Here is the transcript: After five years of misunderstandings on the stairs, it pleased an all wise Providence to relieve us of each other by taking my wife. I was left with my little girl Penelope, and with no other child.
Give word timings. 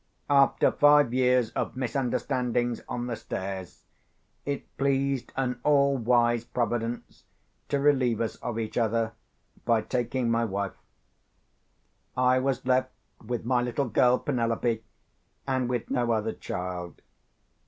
After 0.31 0.71
five 0.71 1.13
years 1.13 1.51
of 1.51 1.77
misunderstandings 1.77 2.81
on 2.89 3.05
the 3.05 3.15
stairs, 3.15 3.83
it 4.47 4.75
pleased 4.75 5.31
an 5.35 5.59
all 5.63 5.95
wise 5.95 6.43
Providence 6.43 7.25
to 7.69 7.79
relieve 7.79 8.19
us 8.19 8.35
of 8.37 8.57
each 8.57 8.79
other 8.79 9.13
by 9.63 9.83
taking 9.83 10.31
my 10.31 10.43
wife. 10.43 10.73
I 12.17 12.39
was 12.39 12.65
left 12.65 12.89
with 13.23 13.45
my 13.45 13.61
little 13.61 13.89
girl 13.89 14.17
Penelope, 14.17 14.83
and 15.45 15.69
with 15.69 15.91
no 15.91 16.11
other 16.13 16.33
child. 16.33 17.03